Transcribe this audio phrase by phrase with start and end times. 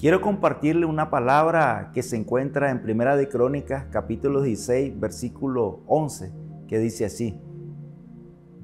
[0.00, 6.32] Quiero compartirle una palabra que se encuentra en Primera de Crónicas, capítulo 16, versículo 11,
[6.68, 7.38] que dice así: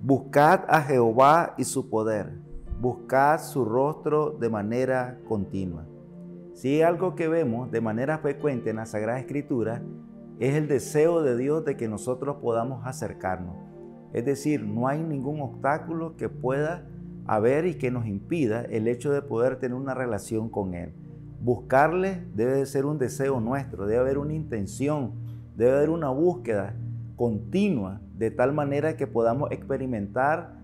[0.00, 2.32] Buscad a Jehová y su poder,
[2.80, 5.86] buscad su rostro de manera continua.
[6.54, 9.82] Si algo que vemos de manera frecuente en la Sagrada Escritura
[10.40, 13.56] es el deseo de Dios de que nosotros podamos acercarnos.
[14.14, 16.88] Es decir, no hay ningún obstáculo que pueda
[17.26, 20.94] haber y que nos impida el hecho de poder tener una relación con Él.
[21.40, 25.12] Buscarle debe de ser un deseo nuestro, debe haber una intención,
[25.56, 26.74] debe haber una búsqueda
[27.16, 30.56] continua, de tal manera que podamos experimentar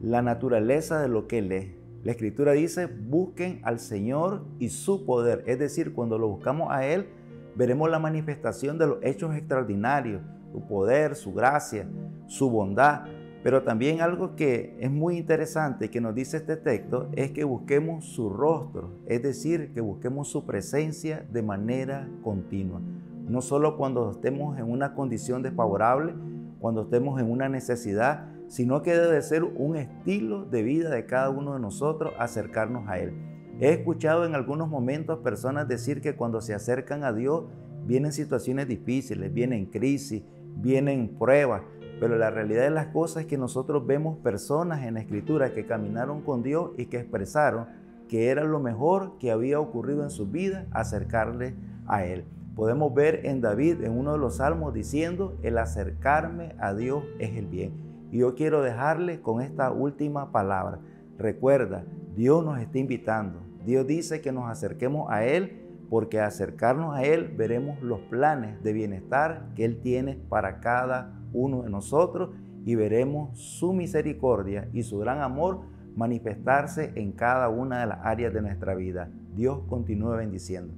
[0.00, 1.68] la naturaleza de lo que Él es.
[2.02, 5.44] La Escritura dice, busquen al Señor y su poder.
[5.46, 7.08] Es decir, cuando lo buscamos a Él,
[7.54, 11.86] veremos la manifestación de los hechos extraordinarios, su poder, su gracia,
[12.26, 13.02] su bondad.
[13.42, 18.04] Pero también algo que es muy interesante que nos dice este texto es que busquemos
[18.04, 22.80] su rostro, es decir, que busquemos su presencia de manera continua.
[23.26, 26.14] No solo cuando estemos en una condición desfavorable,
[26.60, 31.30] cuando estemos en una necesidad, sino que debe ser un estilo de vida de cada
[31.30, 33.14] uno de nosotros acercarnos a Él.
[33.60, 37.44] He escuchado en algunos momentos personas decir que cuando se acercan a Dios
[37.86, 40.22] vienen situaciones difíciles, vienen crisis,
[40.56, 41.62] vienen pruebas,
[42.00, 45.66] pero la realidad de las cosas es que nosotros vemos personas en la escritura que
[45.66, 47.66] caminaron con Dios y que expresaron
[48.08, 51.54] que era lo mejor que había ocurrido en su vida acercarle
[51.86, 52.24] a Él.
[52.56, 57.36] Podemos ver en David en uno de los salmos diciendo, el acercarme a Dios es
[57.36, 57.72] el bien.
[58.10, 60.80] Y yo quiero dejarle con esta última palabra.
[61.18, 61.84] Recuerda,
[62.16, 63.38] Dios nos está invitando.
[63.64, 68.72] Dios dice que nos acerquemos a Él porque acercarnos a Él veremos los planes de
[68.72, 72.30] bienestar que Él tiene para cada uno de nosotros
[72.64, 75.62] y veremos su misericordia y su gran amor
[75.96, 79.10] manifestarse en cada una de las áreas de nuestra vida.
[79.34, 80.72] Dios continúe bendiciendo.